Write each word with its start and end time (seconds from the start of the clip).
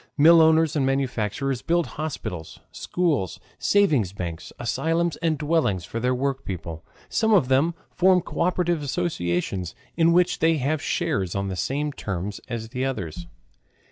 Millowners 0.17 0.75
and 0.75 0.83
manufacturers 0.83 1.61
build 1.61 1.85
hospitals, 1.85 2.57
schools, 2.71 3.39
savings 3.59 4.13
banks, 4.13 4.51
asylums, 4.57 5.15
and 5.17 5.37
dwellings 5.37 5.85
for 5.85 5.99
their 5.99 6.15
workpeople. 6.15 6.83
Some 7.07 7.33
of 7.35 7.49
them 7.49 7.75
form 7.91 8.21
co 8.21 8.39
operative 8.41 8.81
associations 8.81 9.75
in 9.95 10.11
which 10.11 10.39
they 10.39 10.57
have 10.57 10.81
shares 10.81 11.35
on 11.35 11.49
the 11.49 11.55
same 11.55 11.91
terms 11.93 12.41
as 12.47 12.69
the 12.69 12.83
others. 12.83 13.27